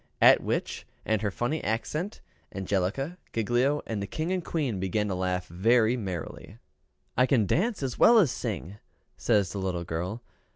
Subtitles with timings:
[0.19, 2.21] At which, and her funny accent
[2.55, 6.57] Angelica, Giglio and the King and Queen began to laugh very merrily.
[7.15, 8.77] "I can dance as well as sing,"
[9.15, 10.23] says the little girl.